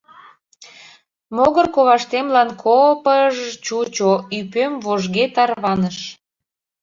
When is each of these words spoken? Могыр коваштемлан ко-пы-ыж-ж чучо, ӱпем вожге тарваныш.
Могыр 1.35 1.67
коваштемлан 1.75 2.49
ко-пы-ыж-ж 2.63 3.49
чучо, 3.65 4.11
ӱпем 4.37 4.73
вожге 4.83 5.25
тарваныш. 5.35 5.97